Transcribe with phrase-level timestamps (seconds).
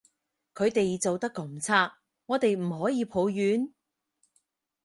[0.55, 3.71] 佢哋做得咁差，我哋唔可以抱怨？